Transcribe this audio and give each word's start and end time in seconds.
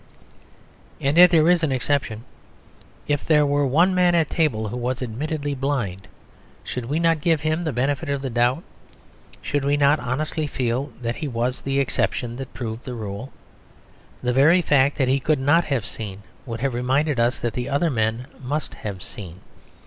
And 0.99 1.15
yet 1.15 1.29
there 1.29 1.47
is 1.47 1.61
an 1.61 1.71
exception. 1.71 2.23
If 3.07 3.23
there 3.23 3.45
were 3.45 3.67
one 3.67 3.93
man 3.93 4.15
at 4.15 4.31
table 4.31 4.69
who 4.69 4.75
was 4.77 4.99
admittedly 4.99 5.53
blind, 5.53 6.07
should 6.63 6.85
we 6.85 6.97
not 6.97 7.21
give 7.21 7.41
him 7.41 7.63
the 7.63 7.71
benefit 7.71 8.09
of 8.09 8.23
the 8.23 8.29
doubt? 8.31 8.63
Should 9.43 9.63
we 9.63 9.77
not 9.77 9.99
honestly 9.99 10.47
feel 10.47 10.91
that 11.03 11.17
he 11.17 11.27
was 11.27 11.61
the 11.61 11.79
exception 11.79 12.35
that 12.37 12.51
proved 12.51 12.83
the 12.83 12.95
rule? 12.95 13.31
The 14.23 14.33
very 14.33 14.63
fact 14.63 14.97
that 14.97 15.07
he 15.07 15.19
could 15.19 15.37
not 15.39 15.65
have 15.65 15.85
seen 15.85 16.23
would 16.47 16.63
remind 16.63 17.19
us 17.19 17.39
that 17.39 17.53
the 17.53 17.69
other 17.69 17.91
men 17.91 18.25
must 18.41 18.73
have 18.73 19.03
seen. 19.03 19.41